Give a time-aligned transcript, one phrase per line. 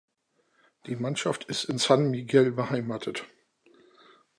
[0.87, 3.23] Die Mannschaft ist in San Miguel beheimatet.